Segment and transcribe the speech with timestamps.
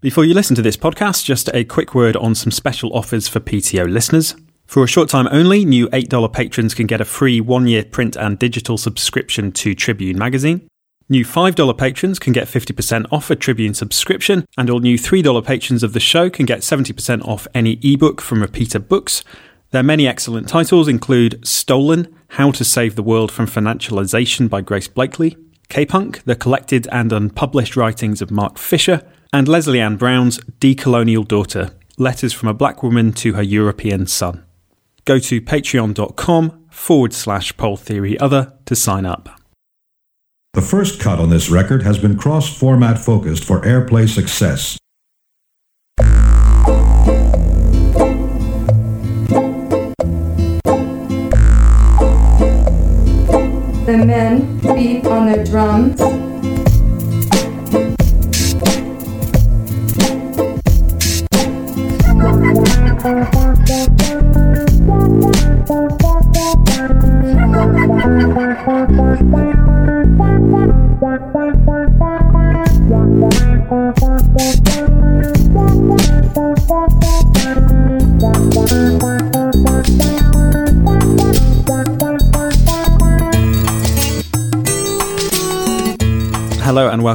[0.00, 3.40] Before you listen to this podcast, just a quick word on some special offers for
[3.40, 4.36] PTO listeners.
[4.64, 8.14] For a short time only, new $8 patrons can get a free one year print
[8.14, 10.68] and digital subscription to Tribune magazine.
[11.08, 15.82] New $5 patrons can get 50% off a Tribune subscription, and all new $3 patrons
[15.82, 19.24] of the show can get 70% off any ebook from Repeater Books.
[19.72, 24.86] Their many excellent titles include Stolen How to Save the World from Financialization by Grace
[24.86, 25.36] Blakeley,
[25.68, 29.02] K Punk, the collected and unpublished writings of Mark Fisher,
[29.32, 34.44] and Lesley-Ann Brown's Decolonial Daughter Letters from a Black Woman to Her European Son.
[35.04, 39.28] Go to patreon.com forward slash pole theory other to sign up.
[40.54, 44.78] The first cut on this record has been cross format focused for airplay success.
[53.86, 55.97] The men beat on their drums.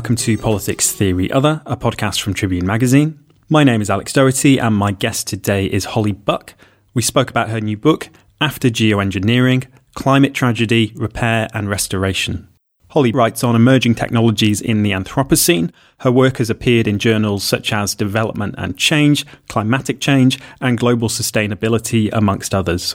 [0.04, 3.24] Welcome to Politics Theory Other, a podcast from Tribune Magazine.
[3.48, 6.56] My name is Alex Doherty and my guest today is Holly Buck.
[6.94, 8.10] We spoke about her new book,
[8.42, 12.50] After Geoengineering Climate Tragedy, Repair and Restoration.
[12.90, 15.72] Holly writes on emerging technologies in the Anthropocene.
[16.00, 21.08] Her work has appeared in journals such as Development and Change, Climatic Change, and Global
[21.08, 22.94] Sustainability, amongst others.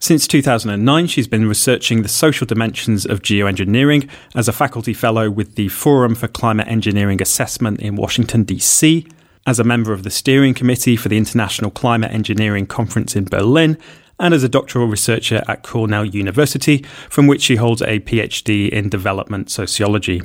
[0.00, 5.56] Since 2009, she's been researching the social dimensions of geoengineering as a faculty fellow with
[5.56, 9.06] the Forum for Climate Engineering Assessment in Washington, D.C.,
[9.44, 13.76] as a member of the steering committee for the International Climate Engineering Conference in Berlin,
[14.20, 18.88] and as a doctoral researcher at Cornell University, from which she holds a PhD in
[18.88, 20.22] development sociology.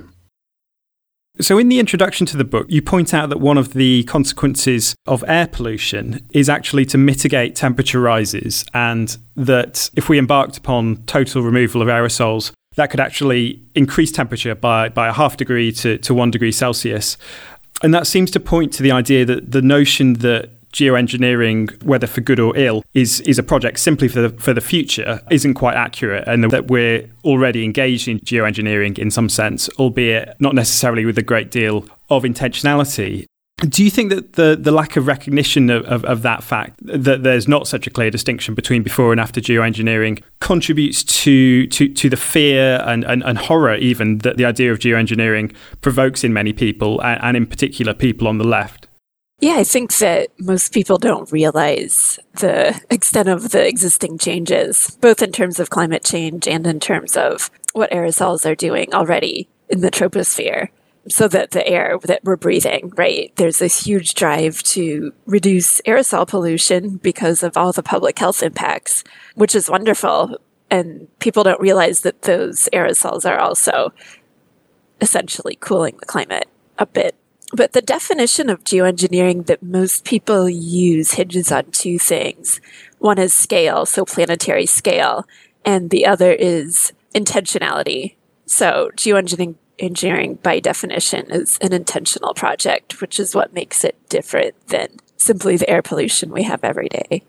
[1.42, 4.94] So, in the introduction to the book, you point out that one of the consequences
[5.08, 10.98] of air pollution is actually to mitigate temperature rises, and that if we embarked upon
[11.08, 15.98] total removal of aerosols, that could actually increase temperature by, by a half degree to,
[16.00, 17.18] to one degree Celsius.
[17.82, 22.22] And that seems to point to the idea that the notion that geoengineering, whether for
[22.22, 25.76] good or ill, is is a project simply for the, for the future isn't quite
[25.76, 31.18] accurate, and that we're already engaged in geoengineering in some sense, albeit not necessarily with
[31.18, 33.26] a great deal of intentionality.
[33.58, 37.24] Do you think that the, the lack of recognition of, of, of, that fact, that
[37.24, 42.10] there's not such a clear distinction between before and after geoengineering, contributes to, to, to
[42.10, 46.52] the fear and, and, and horror, even that the idea of geoengineering provokes in many
[46.52, 48.88] people, and, and in particular people on the left?
[49.40, 55.22] Yeah, I think that most people don't realize the extent of the existing changes, both
[55.22, 59.82] in terms of climate change and in terms of what aerosols are doing already in
[59.82, 60.70] the troposphere.
[61.10, 63.34] So that the air that we're breathing, right?
[63.36, 69.04] There's this huge drive to reduce aerosol pollution because of all the public health impacts,
[69.36, 70.38] which is wonderful.
[70.72, 73.92] And people don't realize that those aerosols are also
[75.02, 77.18] essentially cooling the climate a bit
[77.53, 82.59] but the definition of geoengineering that most people use hinges on two things.
[83.00, 85.25] One is scale, so planetary scale,
[85.63, 88.16] and the other is intentionality.
[88.46, 94.56] So geoengineering engineering by definition is an intentional project, which is what makes it different
[94.68, 94.88] than
[95.18, 97.24] simply the air pollution we have every day.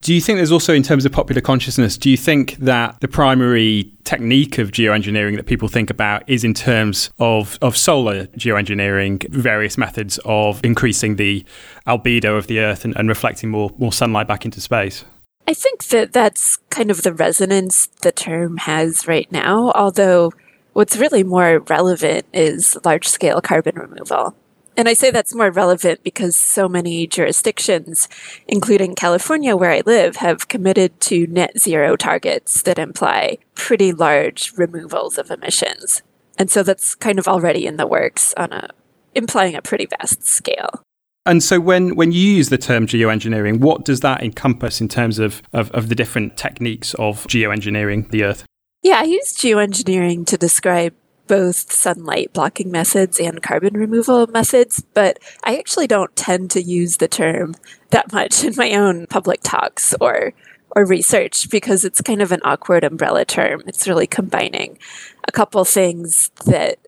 [0.00, 3.08] Do you think there's also, in terms of popular consciousness, do you think that the
[3.08, 9.28] primary technique of geoengineering that people think about is in terms of, of solar geoengineering,
[9.30, 11.44] various methods of increasing the
[11.86, 15.04] albedo of the Earth and, and reflecting more, more sunlight back into space?
[15.48, 20.32] I think that that's kind of the resonance the term has right now, although
[20.74, 24.36] what's really more relevant is large scale carbon removal.
[24.78, 28.08] And I say that's more relevant because so many jurisdictions,
[28.46, 34.52] including California, where I live, have committed to net zero targets that imply pretty large
[34.56, 36.02] removals of emissions.
[36.38, 38.70] And so that's kind of already in the works on a
[39.16, 40.84] implying a pretty vast scale.
[41.26, 45.18] And so when, when you use the term geoengineering, what does that encompass in terms
[45.18, 48.44] of, of, of the different techniques of geoengineering the Earth?
[48.84, 50.94] Yeah, I use geoengineering to describe
[51.28, 56.96] both sunlight blocking methods and carbon removal methods, but I actually don't tend to use
[56.96, 57.54] the term
[57.90, 60.32] that much in my own public talks or
[60.76, 63.62] or research because it's kind of an awkward umbrella term.
[63.66, 64.78] It's really combining
[65.26, 66.78] a couple things that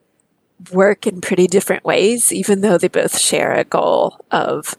[0.73, 4.77] work in pretty different ways, even though they both share a goal of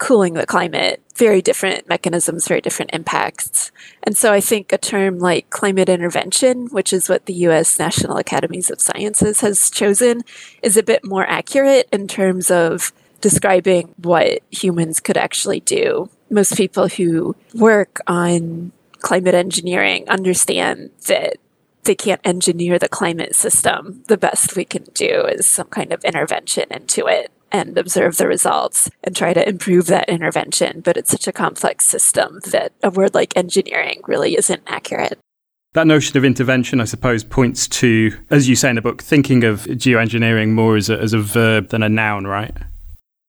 [0.00, 3.70] cooling the climate, very different mechanisms, very different impacts.
[4.02, 8.16] And so I think a term like climate intervention, which is what the US National
[8.16, 10.22] Academies of Sciences has chosen,
[10.62, 16.08] is a bit more accurate in terms of describing what humans could actually do.
[16.30, 21.36] Most people who work on climate engineering understand that
[21.84, 24.02] they can't engineer the climate system.
[24.08, 28.26] The best we can do is some kind of intervention into it and observe the
[28.26, 30.80] results and try to improve that intervention.
[30.80, 35.18] But it's such a complex system that a word like engineering really isn't accurate.
[35.72, 39.44] That notion of intervention, I suppose, points to, as you say in the book, thinking
[39.44, 42.56] of geoengineering more as a, as a verb than a noun, right?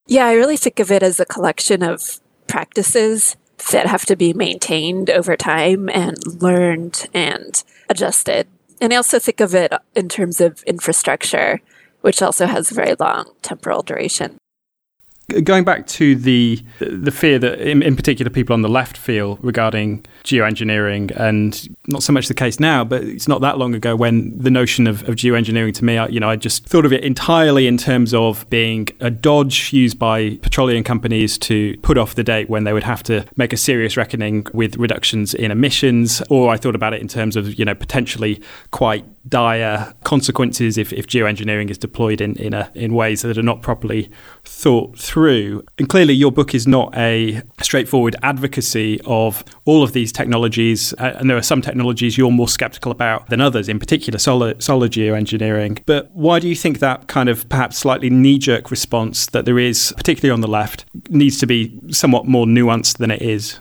[0.07, 3.38] Yeah, I really think of it as a collection of practices
[3.71, 8.47] that have to be maintained over time and learned and adjusted.
[8.81, 11.62] And I also think of it in terms of infrastructure
[12.01, 14.38] which also has very long temporal duration.
[15.44, 19.38] Going back to the the fear that, in, in, particular, people on the left feel
[19.38, 23.95] regarding geoengineering, and not so much the case now, but it's not that long ago
[23.95, 26.92] when the notion of, of geoengineering to me, I, you know, I just thought of
[26.92, 32.15] it entirely in terms of being a dodge used by petroleum companies to put off
[32.15, 36.21] the date when they would have to make a serious reckoning with reductions in emissions,
[36.30, 40.91] or I thought about it in terms of you know potentially quite dire consequences if,
[40.94, 44.12] if geoengineering is deployed in in, a, in ways that are not properly
[44.44, 45.63] thought through.
[45.77, 51.15] And clearly, your book is not a straightforward advocacy of all of these technologies, uh,
[51.18, 54.88] and there are some technologies you're more skeptical about than others, in particular solar, solar
[54.88, 55.81] geoengineering.
[55.85, 59.59] But why do you think that kind of perhaps slightly knee jerk response that there
[59.59, 63.59] is, particularly on the left, needs to be somewhat more nuanced than it is?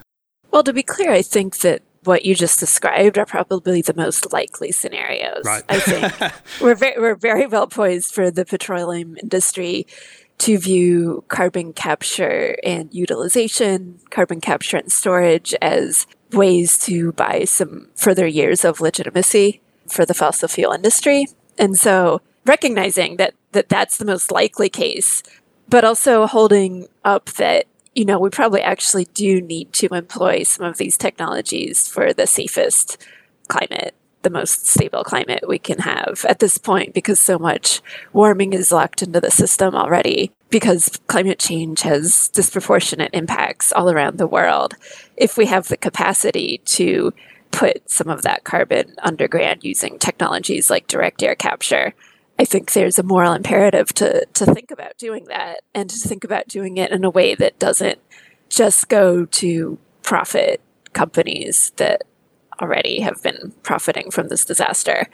[0.51, 4.32] Well, to be clear, I think that what you just described are probably the most
[4.32, 5.44] likely scenarios.
[5.44, 5.62] Right.
[5.69, 9.87] I think we're very, we're very well poised for the petroleum industry
[10.38, 17.88] to view carbon capture and utilization, carbon capture and storage as ways to buy some
[17.94, 21.26] further years of legitimacy for the fossil fuel industry.
[21.58, 25.23] And so recognizing that, that that's the most likely case,
[25.69, 30.65] but also holding up that you know, we probably actually do need to employ some
[30.65, 32.99] of these technologies for the safest
[33.49, 37.81] climate, the most stable climate we can have at this point, because so much
[38.13, 44.19] warming is locked into the system already, because climate change has disproportionate impacts all around
[44.19, 44.75] the world.
[45.17, 47.13] If we have the capacity to
[47.51, 51.95] put some of that carbon underground using technologies like direct air capture,
[52.41, 56.25] I think there's a moral imperative to to think about doing that and to think
[56.25, 57.99] about doing it in a way that doesn't
[58.49, 60.63] just go to profit
[60.95, 62.05] companies that
[62.63, 65.07] already have been profiting from this disaster.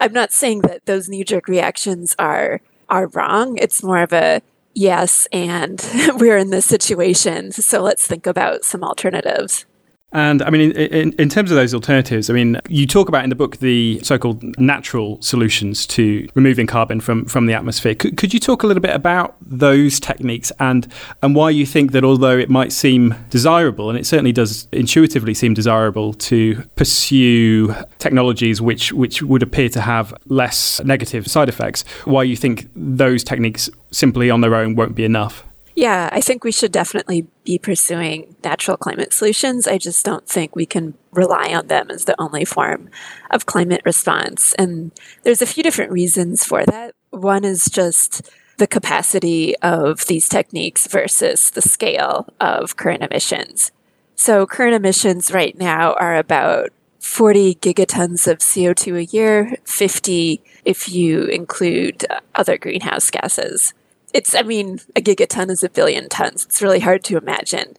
[0.00, 3.58] I'm not saying that those knee-jerk reactions are are wrong.
[3.58, 4.40] It's more of a
[4.72, 9.66] yes and we're in this situation, so let's think about some alternatives.
[10.12, 13.28] And I mean, in, in, terms of those alternatives, I mean, you talk about in
[13.28, 17.94] the book the so called natural solutions to removing carbon from, from the atmosphere.
[17.94, 20.86] Could, could you talk a little bit about those techniques and,
[21.22, 25.34] and why you think that although it might seem desirable, and it certainly does intuitively
[25.34, 31.84] seem desirable to pursue technologies which, which would appear to have less negative side effects,
[32.04, 35.45] why you think those techniques simply on their own won't be enough?
[35.76, 39.68] Yeah, I think we should definitely be pursuing natural climate solutions.
[39.68, 42.88] I just don't think we can rely on them as the only form
[43.30, 44.54] of climate response.
[44.54, 44.90] And
[45.22, 46.94] there's a few different reasons for that.
[47.10, 53.70] One is just the capacity of these techniques versus the scale of current emissions.
[54.14, 60.88] So, current emissions right now are about 40 gigatons of CO2 a year, 50 if
[60.88, 63.74] you include other greenhouse gases
[64.16, 66.46] it's, I mean, a gigaton is a billion tons.
[66.46, 67.76] It's really hard to imagine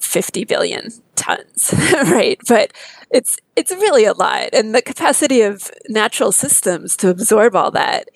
[0.00, 2.40] 50 billion tons, right?
[2.48, 2.72] But
[3.12, 4.48] it's, it's really a lot.
[4.52, 8.08] And the capacity of natural systems to absorb all that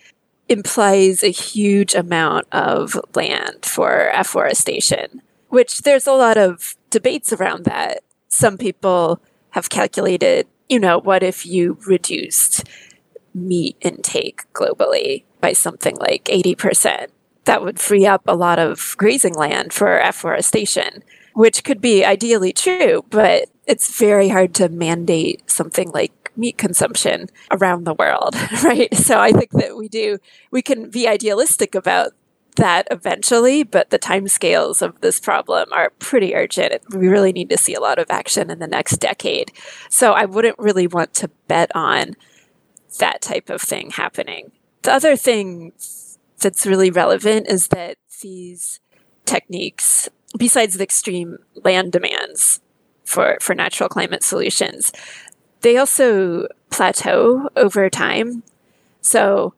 [0.48, 7.66] implies a huge amount of land for afforestation, which there's a lot of debates around
[7.66, 8.02] that.
[8.26, 12.64] Some people have calculated, you know, what if you reduced
[13.32, 17.10] meat intake globally by something like 80%?
[17.44, 21.02] That would free up a lot of grazing land for afforestation,
[21.34, 27.28] which could be ideally true, but it's very hard to mandate something like meat consumption
[27.50, 28.92] around the world, right?
[28.94, 30.18] So I think that we do,
[30.50, 32.12] we can be idealistic about
[32.56, 36.82] that eventually, but the timescales of this problem are pretty urgent.
[36.94, 39.52] We really need to see a lot of action in the next decade.
[39.88, 42.16] So I wouldn't really want to bet on
[42.98, 44.52] that type of thing happening.
[44.82, 45.72] The other thing
[46.40, 48.80] that's really relevant is that these
[49.24, 52.60] techniques, besides the extreme land demands
[53.04, 54.92] for, for natural climate solutions,
[55.60, 58.42] they also plateau over time.
[59.02, 59.54] So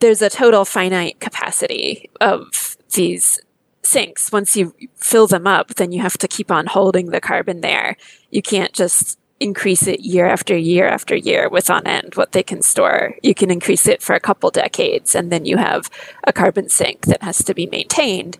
[0.00, 3.40] there's a total finite capacity of these
[3.82, 4.32] sinks.
[4.32, 7.96] Once you fill them up, then you have to keep on holding the carbon there.
[8.30, 12.42] You can't just increase it year after year after year with on end what they
[12.42, 13.14] can store.
[13.22, 15.90] You can increase it for a couple decades, and then you have
[16.24, 18.38] a carbon sink that has to be maintained,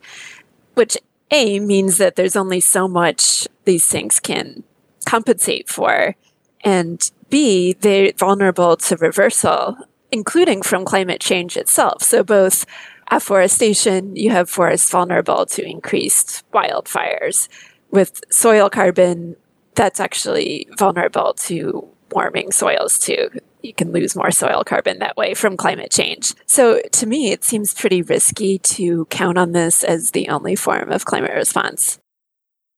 [0.73, 0.97] which
[1.31, 4.63] A means that there's only so much these sinks can
[5.05, 6.15] compensate for,
[6.63, 9.77] and B, they're vulnerable to reversal,
[10.11, 12.01] including from climate change itself.
[12.03, 12.65] So both
[13.11, 17.47] afforestation, you have forests vulnerable to increased wildfires.
[17.91, 19.35] With soil carbon,
[19.75, 23.29] that's actually vulnerable to warming soils too.
[23.61, 26.33] You can lose more soil carbon that way from climate change.
[26.45, 30.91] So to me, it seems pretty risky to count on this as the only form
[30.91, 31.99] of climate response.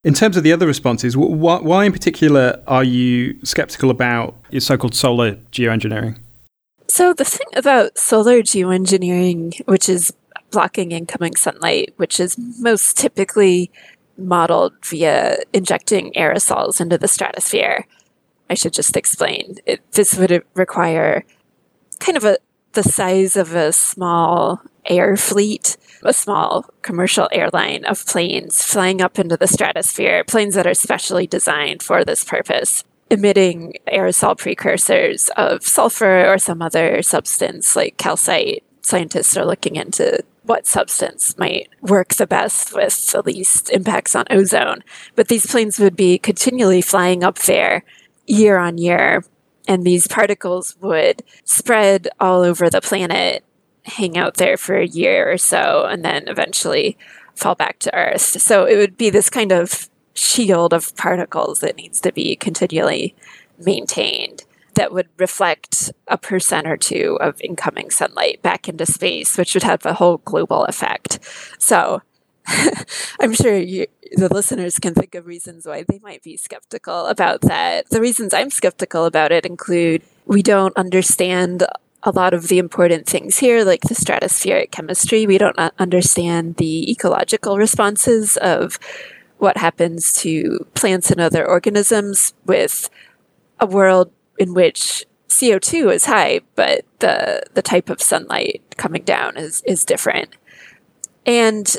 [0.04, 4.62] In terms of the other responses, why, why in particular are you skeptical about your
[4.62, 6.18] so called solar geoengineering?
[6.90, 10.14] So, the thing about solar geoengineering, which is
[10.52, 13.70] blocking incoming sunlight, which is most typically
[14.18, 17.86] modeled via injecting aerosols into the stratosphere.
[18.50, 19.56] I should just explain.
[19.66, 21.26] It, this would require
[22.00, 22.38] kind of a
[22.74, 29.18] the size of a small air fleet, a small commercial airline of planes flying up
[29.18, 35.66] into the stratosphere, planes that are specially designed for this purpose, emitting aerosol precursors of
[35.66, 38.64] sulfur or some other substance like calcite.
[38.82, 44.26] Scientists are looking into what substance might work the best with the least impacts on
[44.30, 44.84] ozone.
[45.16, 47.84] But these planes would be continually flying up there
[48.26, 49.24] year on year,
[49.68, 53.44] and these particles would spread all over the planet,
[53.84, 56.98] hang out there for a year or so, and then eventually
[57.36, 58.42] fall back to Earth.
[58.42, 63.16] So it would be this kind of shield of particles that needs to be continually
[63.60, 64.44] maintained
[64.78, 69.64] that would reflect a percent or two of incoming sunlight back into space, which would
[69.64, 71.20] have a whole global effect.
[71.60, 72.02] So
[73.20, 77.42] I'm sure you, the listeners can think of reasons why they might be skeptical about
[77.42, 77.90] that.
[77.90, 81.66] The reasons I'm skeptical about it include we don't understand
[82.04, 85.26] a lot of the important things here, like the stratospheric chemistry.
[85.26, 88.80] We don't uh, understand the ecological responses of
[89.40, 92.90] what happens to plants and other organisms with
[93.60, 99.38] a world in which CO2 is high, but the the type of sunlight coming down
[99.38, 100.36] is is different.
[101.26, 101.76] And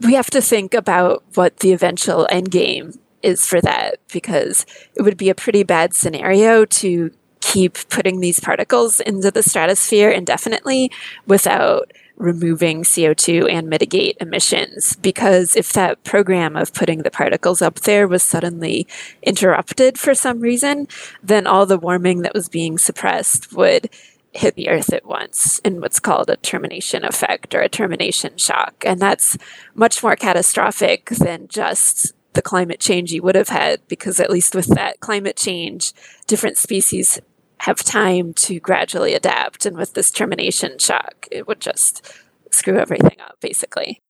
[0.00, 5.02] we have to think about what the eventual end game is for that because it
[5.02, 10.90] would be a pretty bad scenario to keep putting these particles into the stratosphere indefinitely
[11.26, 11.92] without
[12.22, 14.96] removing CO2 and mitigate emissions.
[14.96, 18.86] Because if that program of putting the particles up there was suddenly
[19.22, 20.88] interrupted for some reason,
[21.22, 23.90] then all the warming that was being suppressed would
[24.32, 28.82] hit the earth at once in what's called a termination effect or a termination shock.
[28.86, 29.36] And that's
[29.74, 34.54] much more catastrophic than just the climate change you would have had, because at least
[34.54, 35.92] with that climate change,
[36.26, 37.20] different species
[37.62, 39.66] have time to gradually adapt.
[39.66, 42.04] And with this termination shock, it would just
[42.50, 44.00] screw everything up, basically.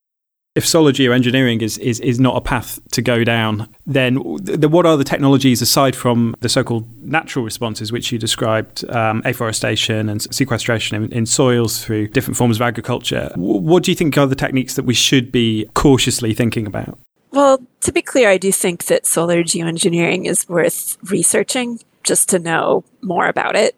[0.54, 4.87] If solar geoengineering is, is, is not a path to go down, then the, what
[4.87, 10.09] are the technologies aside from the so called natural responses, which you described, um, afforestation
[10.09, 13.32] and sequestration in, in, soils through different forms of agriculture?
[13.37, 16.99] What do you think are the techniques that we should be cautiously thinking about?
[17.32, 22.38] Well, to be clear, I do think that solar geoengineering is worth researching just to
[22.38, 23.76] know more about it.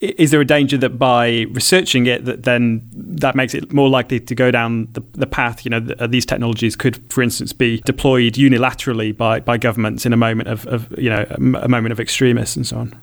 [0.00, 4.20] Is there a danger that by researching it, that then that makes it more likely
[4.20, 5.64] to go down the, the path?
[5.64, 10.12] You know, th- these technologies could, for instance, be deployed unilaterally by, by governments in
[10.12, 11.26] a moment of, of you know,
[11.60, 12.94] a moment of extremists and so on.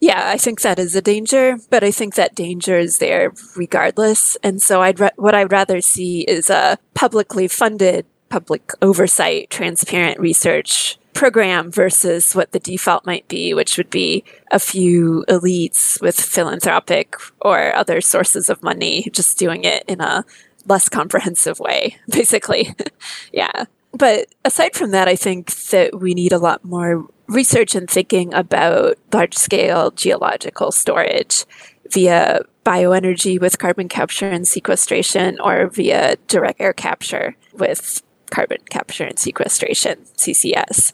[0.00, 4.36] Yeah, I think that is a danger, but I think that danger is there regardless.
[4.42, 10.18] And so I'd re- what I'd rather see is a publicly funded, public oversight, transparent
[10.18, 16.20] research program versus what the default might be, which would be a few elites with
[16.20, 20.24] philanthropic or other sources of money just doing it in a
[20.66, 22.74] less comprehensive way, basically.
[23.32, 23.64] yeah.
[23.92, 28.32] But aside from that, I think that we need a lot more research and thinking
[28.34, 31.44] about large scale geological storage
[31.90, 39.04] via bioenergy with carbon capture and sequestration or via direct air capture with carbon capture
[39.04, 40.92] and sequestration, CCS,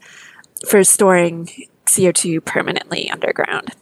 [0.66, 1.48] for storing
[1.86, 3.72] CO2 permanently underground.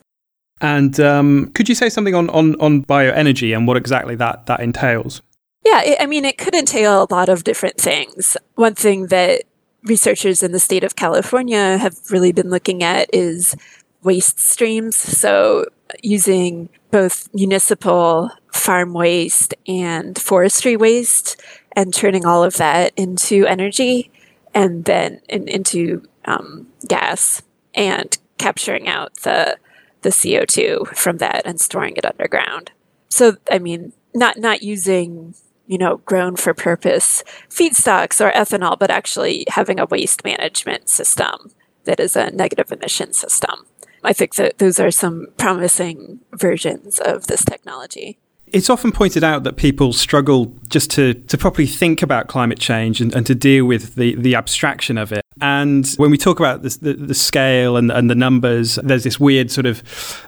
[0.61, 4.61] And um, could you say something on, on, on bioenergy and what exactly that, that
[4.61, 5.23] entails?
[5.65, 8.37] Yeah, I mean, it could entail a lot of different things.
[8.55, 9.45] One thing that
[9.85, 13.57] researchers in the state of California have really been looking at is
[14.03, 14.97] waste streams.
[14.97, 15.67] So,
[16.03, 21.41] using both municipal farm waste and forestry waste
[21.76, 24.11] and turning all of that into energy
[24.54, 27.43] and then in, into um, gas
[27.75, 29.59] and capturing out the
[30.02, 32.71] the CO2 from that and storing it underground.
[33.09, 35.35] So, I mean, not not using
[35.66, 41.50] you know grown for purpose feedstocks or ethanol, but actually having a waste management system
[41.85, 43.66] that is a negative emission system.
[44.02, 48.19] I think that those are some promising versions of this technology.
[48.55, 53.01] It's often pointed out that people struggle just to, to properly think about climate change
[53.01, 55.24] and, and to deal with the, the abstraction of it.
[55.41, 59.19] And when we talk about this, the, the scale and, and the numbers, there's this
[59.19, 59.83] weird sort of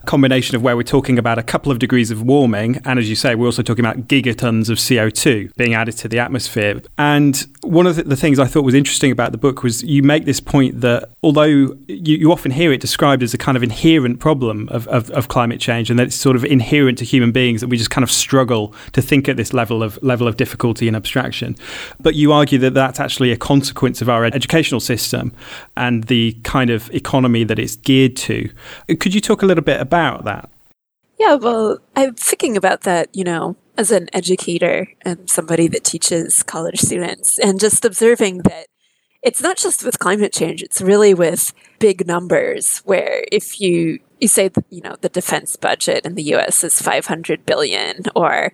[0.07, 2.81] combination of where we're talking about a couple of degrees of warming.
[2.85, 6.19] And as you say, we're also talking about gigatons of CO2 being added to the
[6.19, 6.83] atmosphere.
[6.99, 10.03] And one of the, the things I thought was interesting about the book was you
[10.03, 13.63] make this point that although you, you often hear it described as a kind of
[13.63, 17.31] inherent problem of, of, of climate change and that it's sort of inherent to human
[17.31, 20.37] beings that we just kind of struggle to think at this level of level of
[20.37, 21.57] difficulty and abstraction.
[22.01, 25.33] But you argue that that's actually a consequence of our educational system system
[25.77, 28.51] and the kind of economy that it's geared to.
[28.99, 30.51] Could you talk a little bit about that?
[31.19, 36.43] Yeah, well, I'm thinking about that, you know, as an educator and somebody that teaches
[36.43, 38.67] college students, and just observing that
[39.23, 44.29] it's not just with climate change, it's really with big numbers where if you you
[44.29, 48.53] say that, you know the defense budget in the US is 500 billion or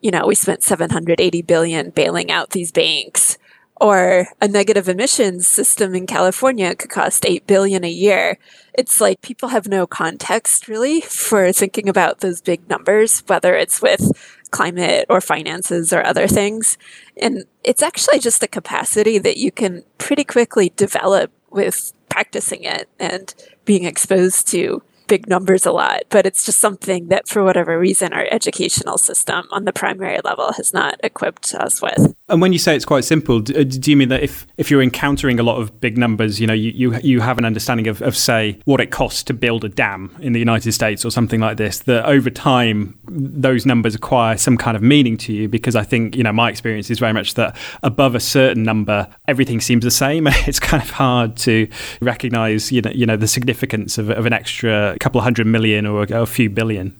[0.00, 3.36] you know we spent 780 billion bailing out these banks
[3.80, 8.38] or a negative emissions system in California could cost 8 billion a year.
[8.74, 13.82] It's like people have no context really for thinking about those big numbers, whether it's
[13.82, 14.12] with
[14.50, 16.78] climate or finances or other things.
[17.16, 22.88] And it's actually just a capacity that you can pretty quickly develop with practicing it
[23.00, 27.78] and being exposed to big numbers a lot, but it's just something that, for whatever
[27.78, 32.14] reason, our educational system on the primary level has not equipped us with.
[32.30, 34.70] And when you say it's quite simple, do, uh, do you mean that if, if
[34.70, 37.88] you're encountering a lot of big numbers, you know, you, you, you have an understanding
[37.88, 41.10] of, of, say, what it costs to build a dam in the United States or
[41.10, 45.46] something like this, that over time those numbers acquire some kind of meaning to you?
[45.46, 49.14] Because I think, you know, my experience is very much that above a certain number,
[49.28, 50.26] everything seems the same.
[50.52, 51.68] It's kind of hard to
[52.00, 55.84] recognize, you know, you know the significance of, of an extra couple of hundred million
[55.84, 56.98] or a, a few billion.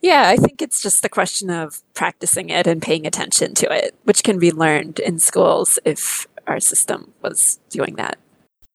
[0.00, 3.94] Yeah, I think it's just a question of practicing it and paying attention to it,
[4.04, 8.18] which can be learned in schools if our system was doing that.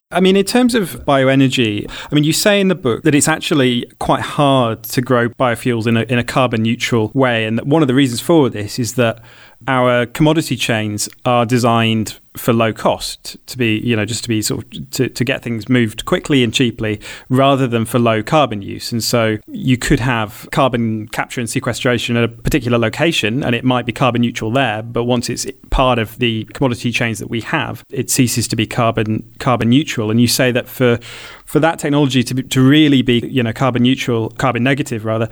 [0.09, 3.27] I mean, in terms of bioenergy, I mean, you say in the book that it's
[3.27, 7.45] actually quite hard to grow biofuels in a, in a carbon neutral way.
[7.45, 9.21] And that one of the reasons for this is that
[9.67, 14.41] our commodity chains are designed for low cost to be you know just to be
[14.41, 18.61] sort of to, to get things moved quickly and cheaply rather than for low carbon
[18.61, 18.91] use.
[18.91, 23.63] And so you could have carbon capture and sequestration at a particular location and it
[23.63, 27.41] might be carbon neutral there but once it's part of the commodity chains that we
[27.41, 30.11] have it ceases to be carbon carbon neutral.
[30.11, 30.99] And you say that for
[31.45, 35.29] for that technology to, be, to really be you know carbon neutral carbon negative rather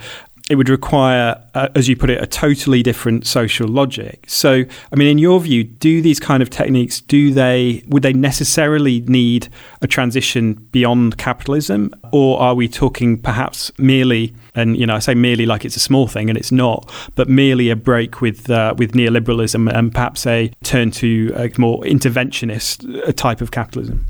[0.48, 4.26] it would require, uh, as you put it, a totally different social logic.
[4.28, 8.14] So, I mean, in your view, do these kind of techniques do they would they
[8.14, 9.48] necessarily need
[9.82, 15.16] a transition beyond capitalism, or are we talking perhaps merely, and you know, I say
[15.16, 18.76] merely like it's a small thing, and it's not, but merely a break with uh,
[18.78, 24.06] with neoliberalism and perhaps a turn to a more interventionist uh, type of capitalism?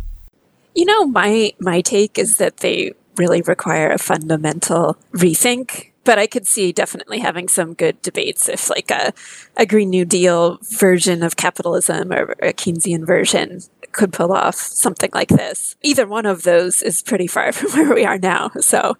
[0.75, 6.27] You know, my my take is that they really require a fundamental rethink but I
[6.27, 9.11] could see definitely having some good debates if like a,
[9.57, 13.59] a Green New Deal version of capitalism or a Keynesian version
[13.91, 15.75] could pull off something like this.
[15.81, 18.51] Either one of those is pretty far from where we are now.
[18.59, 18.97] So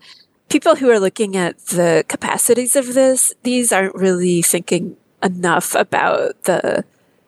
[0.49, 6.43] people who are looking at the capacities of this, these aren't really thinking enough about
[6.43, 6.83] the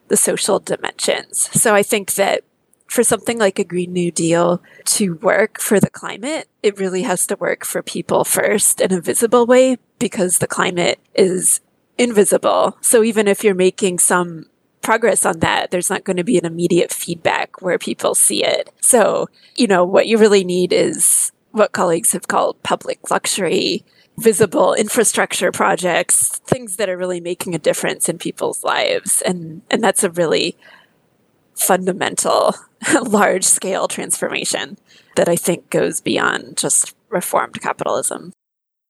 [0.10, 1.50] the social dimensions.
[1.60, 2.44] So I think that
[2.88, 7.28] for something like a Green New Deal to work for the climate, it really has
[7.28, 11.62] to work for people first in a visible way because the climate is
[11.98, 12.78] invisible.
[12.82, 14.46] So even if you're making some
[14.82, 18.72] progress on that, there's not going to be an immediate feedback where people see it.
[18.82, 23.84] So, you know, what you really need is what colleagues have called public luxury,
[24.18, 29.22] visible infrastructure projects, things that are really making a difference in people's lives.
[29.24, 30.58] And, and that's a really
[31.54, 32.56] fundamental,
[33.02, 34.78] large scale transformation
[35.16, 38.34] that I think goes beyond just reformed capitalism.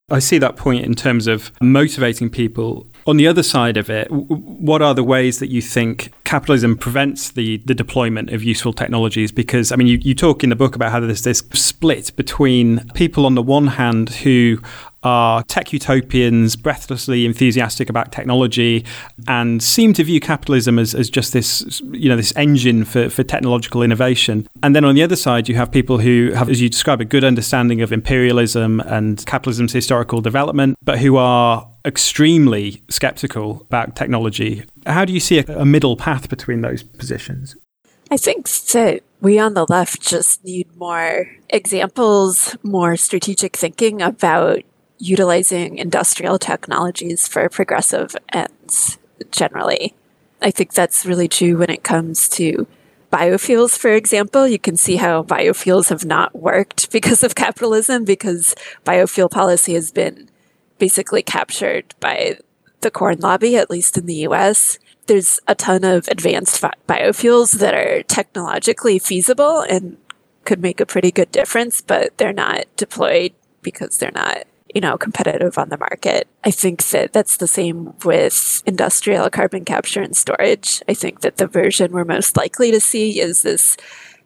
[0.09, 2.87] I see that point in terms of motivating people.
[3.07, 7.31] On the other side of it, what are the ways that you think capitalism prevents
[7.31, 9.33] the, the deployment of useful technologies?
[9.33, 12.87] Because, I mean, you, you talk in the book about how there's this split between
[12.93, 14.61] people on the one hand who
[15.07, 18.85] are tech utopians, breathlessly enthusiastic about technology,
[19.27, 23.23] and seem to view capitalism as, as just this, you know, this engine for, for
[23.23, 24.47] technological innovation.
[24.61, 27.05] And then on the other side, you have people who have, as you describe, a
[27.05, 34.63] good understanding of imperialism and capitalism's historical development, but who are extremely skeptical about technology.
[34.85, 37.55] How do you see a, a middle path between those positions?
[38.09, 44.63] I think that we on the left just need more examples, more strategic thinking about
[44.99, 48.97] utilizing industrial technologies for progressive ends
[49.31, 49.93] generally.
[50.41, 52.67] I think that's really true when it comes to
[53.11, 54.47] biofuels, for example.
[54.47, 58.55] You can see how biofuels have not worked because of capitalism, because
[58.85, 60.29] biofuel policy has been
[60.77, 62.37] basically captured by
[62.81, 64.77] the corn lobby, at least in the US.
[65.07, 69.97] There's a ton of advanced biofuels that are technologically feasible and
[70.43, 74.43] could make a pretty good difference, but they're not deployed because they're not
[74.77, 76.27] you know, competitive on the market.
[76.43, 80.83] I think that that's the same with industrial carbon capture and storage.
[80.87, 83.75] I think that the version we're most likely to see is this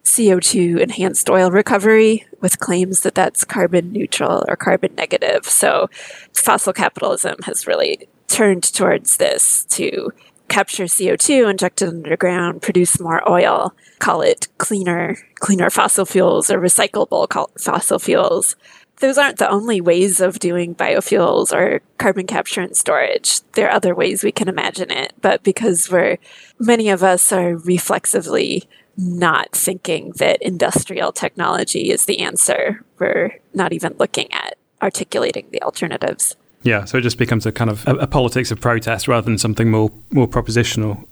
[0.04, 5.46] CO2 enhanced oil recovery with claims that that's carbon neutral or carbon negative.
[5.46, 5.88] So
[6.34, 10.12] fossil capitalism has really turned towards this to
[10.48, 16.60] capture CO2, inject it underground, produce more oil, call it cleaner, cleaner fossil fuels or
[16.60, 17.26] recyclable
[17.58, 18.54] fossil fuels
[19.02, 23.40] those aren't the only ways of doing biofuels or carbon capture and storage.
[23.52, 26.18] There are other ways we can imagine it, but because we're
[26.60, 28.62] many of us are reflexively
[28.96, 35.62] not thinking that industrial technology is the answer, we're not even looking at articulating the
[35.62, 36.36] alternatives.
[36.62, 39.36] Yeah, so it just becomes a kind of a, a politics of protest rather than
[39.36, 41.08] something more more propositional.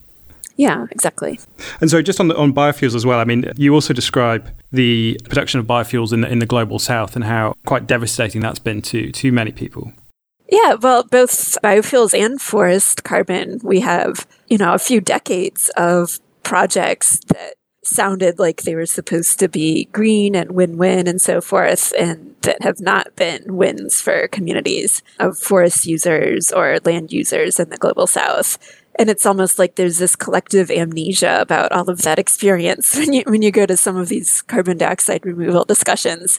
[0.57, 1.41] Yeah, exactly.
[1.81, 3.19] And so, just on the, on biofuels as well.
[3.19, 7.17] I mean, you also describe the production of biofuels in the, in the global south
[7.17, 9.93] and how quite devastating that's been to to many people.
[10.51, 16.19] Yeah, well, both biofuels and forest carbon, we have you know a few decades of
[16.43, 21.93] projects that sounded like they were supposed to be green and win-win and so forth
[21.99, 27.69] and that have not been wins for communities of forest users or land users in
[27.71, 28.59] the global south
[29.01, 33.23] and it's almost like there's this collective amnesia about all of that experience when you
[33.27, 36.39] when you go to some of these carbon dioxide removal discussions.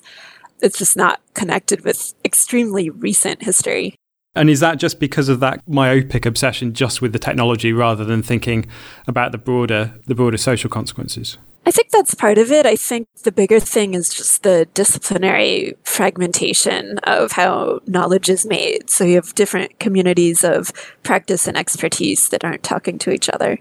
[0.61, 3.95] It's just not connected with extremely recent history.
[4.35, 8.21] And is that just because of that myopic obsession just with the technology rather than
[8.21, 8.67] thinking
[9.07, 11.39] about the broader the broader social consequences
[11.71, 12.65] I think that's part of it.
[12.65, 18.89] I think the bigger thing is just the disciplinary fragmentation of how knowledge is made.
[18.89, 23.57] So you have different communities of practice and expertise that aren't talking to each other.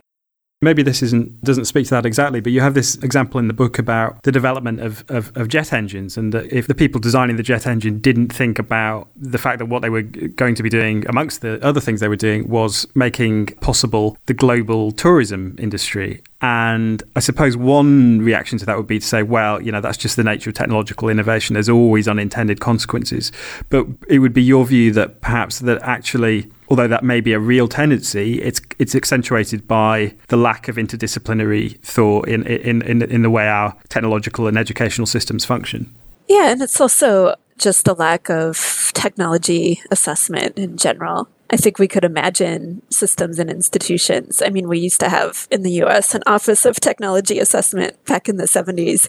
[0.60, 3.54] Maybe this isn't doesn't speak to that exactly, but you have this example in the
[3.54, 7.36] book about the development of, of, of, jet engines, and that if the people designing
[7.36, 10.68] the jet engine didn't think about the fact that what they were going to be
[10.68, 16.22] doing, amongst the other things they were doing, was making possible the global tourism industry.
[16.42, 19.98] And I suppose one reaction to that would be to say, well, you know, that's
[19.98, 21.54] just the nature of technological innovation.
[21.54, 23.30] There's always unintended consequences.
[23.68, 27.38] But it would be your view that perhaps that actually although that may be a
[27.38, 33.22] real tendency, it's it's accentuated by the lack of interdisciplinary thought in in in, in
[33.22, 35.92] the way our technological and educational systems function.
[36.28, 41.28] Yeah, and it's also just the lack of technology assessment in general.
[41.50, 44.40] I think we could imagine systems and institutions.
[44.40, 48.28] I mean, we used to have in the US an Office of Technology Assessment back
[48.28, 49.08] in the 70s.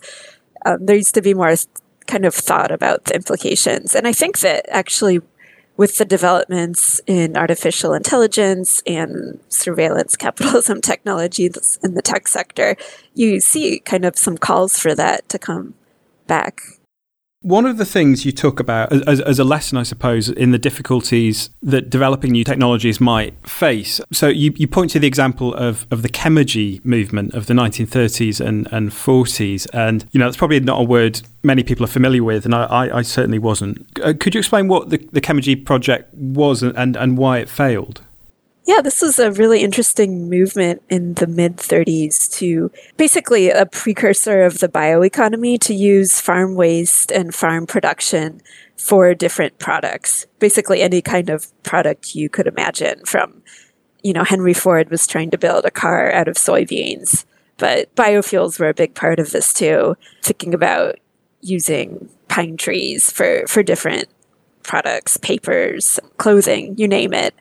[0.66, 1.56] Um, there used to be more
[2.08, 3.96] kind of thought about the implications.
[3.96, 5.22] And I think that actually
[5.78, 11.50] with the developments in artificial intelligence and surveillance capitalism technology
[11.84, 12.76] in the tech sector,
[13.14, 15.74] you see kind of some calls for that to come
[16.28, 16.62] back.
[17.42, 20.60] One of the things you talk about as, as, a lesson, I suppose, in the
[20.60, 24.00] difficulties that developing new technologies might face.
[24.12, 28.46] So you, you point to the example of, of the chemurgy movement of the 1930s
[28.46, 29.66] and, and 40s.
[29.74, 32.66] And, you know, that's probably not a word many people are familiar with, and I,
[32.66, 33.88] I, I certainly wasn't.
[34.00, 38.02] Uh, could you explain what the, the project was and, and why it failed?
[38.66, 44.44] Yeah, this was a really interesting movement in the mid 30s to basically a precursor
[44.44, 48.42] of the bioeconomy to use farm waste and farm production
[48.78, 50.28] for different products.
[50.38, 53.42] Basically, any kind of product you could imagine from,
[54.04, 57.26] you know, Henry Ford was trying to build a car out of soybeans,
[57.58, 61.00] but biofuels were a big part of this too, thinking about
[61.42, 64.08] using pine trees for, for different
[64.62, 67.34] products, papers, clothing, you name it.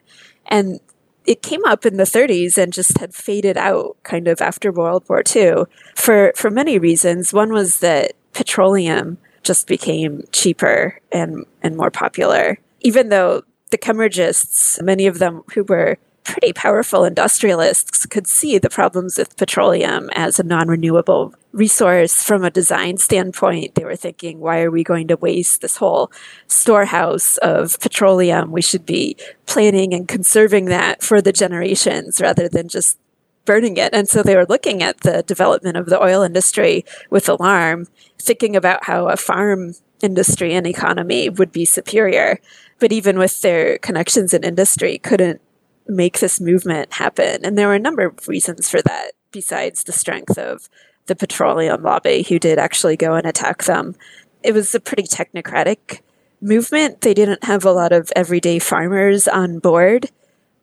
[0.47, 0.79] And
[1.25, 5.03] it came up in the 30s and just had faded out kind of after World
[5.07, 7.33] War II for, for many reasons.
[7.33, 14.81] One was that petroleum just became cheaper and, and more popular, even though the chemurgists,
[14.81, 20.39] many of them who were pretty powerful industrialists could see the problems with petroleum as
[20.39, 23.75] a non renewable resource from a design standpoint.
[23.75, 26.11] They were thinking, why are we going to waste this whole
[26.47, 28.51] storehouse of petroleum?
[28.51, 32.97] We should be planning and conserving that for the generations rather than just
[33.45, 33.93] burning it.
[33.93, 37.87] And so they were looking at the development of the oil industry with alarm,
[38.19, 42.39] thinking about how a farm industry and economy would be superior.
[42.79, 45.41] But even with their connections in industry, couldn't
[45.91, 47.43] make this movement happen.
[47.43, 50.69] And there were a number of reasons for that, besides the strength of
[51.07, 53.95] the petroleum lobby, who did actually go and attack them.
[54.43, 55.99] It was a pretty technocratic
[56.39, 57.01] movement.
[57.01, 60.09] They didn't have a lot of everyday farmers on board.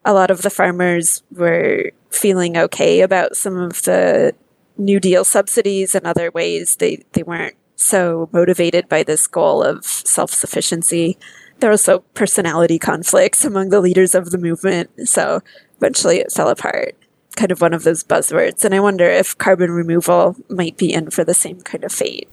[0.03, 4.33] A lot of the farmers were feeling okay about some of the
[4.77, 6.77] New Deal subsidies and other ways.
[6.77, 11.17] They, they weren't so motivated by this goal of self sufficiency
[11.59, 14.89] there were also personality conflicts among the leaders of the movement.
[15.07, 15.41] So
[15.77, 16.95] eventually it fell apart.
[17.35, 18.65] Kind of one of those buzzwords.
[18.65, 22.27] And I wonder if carbon removal might be in for the same kind of fate.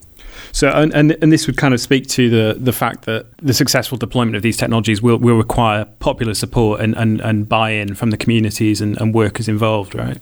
[0.52, 3.54] So, and, and, and this would kind of speak to the, the fact that the
[3.54, 7.94] successful deployment of these technologies will, will require popular support and, and, and buy in
[7.94, 10.18] from the communities and, and workers involved, right?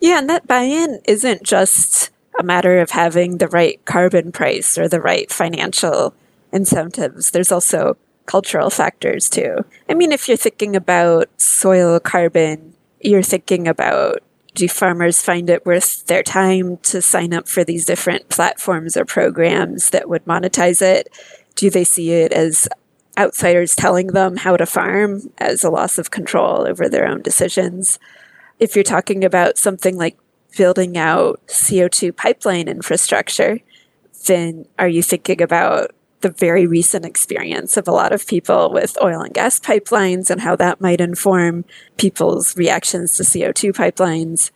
[0.00, 4.78] Yeah, and that buy in isn't just a matter of having the right carbon price
[4.78, 6.14] or the right financial
[6.52, 7.32] incentives.
[7.32, 7.96] There's also
[8.28, 9.64] cultural factors too.
[9.88, 14.22] I mean, if you're thinking about soil carbon, you're thinking about
[14.54, 19.04] do farmers find it worth their time to sign up for these different platforms or
[19.04, 21.08] programs that would monetize it?
[21.54, 22.68] Do they see it as
[23.16, 27.98] outsiders telling them how to farm as a loss of control over their own decisions?
[28.58, 30.18] If you're talking about something like
[30.56, 33.60] building out CO2 pipeline infrastructure,
[34.26, 38.98] then are you thinking about the very recent experience of a lot of people with
[39.02, 41.64] oil and gas pipelines and how that might inform
[41.96, 44.50] people's reactions to CO2 pipelines.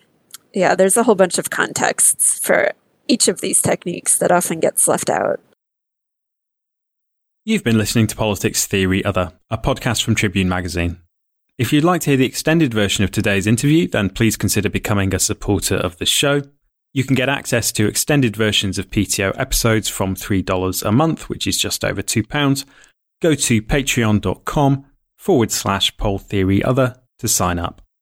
[0.53, 2.73] Yeah, there's a whole bunch of contexts for
[3.09, 5.41] each of these techniques that often gets left out.
[7.45, 10.99] You've been listening to Politics Theory Other, a podcast from Tribune Magazine.
[11.59, 15.15] If you'd like to hear the extended version of today's interview, then please consider becoming
[15.15, 16.43] a supporter of the show.
[16.95, 21.47] You can get access to extended versions of PTO episodes from $3 a month, which
[21.47, 22.65] is just over £2.
[23.21, 24.85] Go to patreon.com
[25.17, 27.82] forward slash poll theory other to sign up.